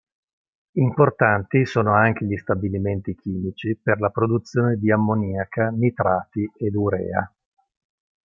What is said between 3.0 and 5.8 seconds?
chimici per la produzione di ammoniaca,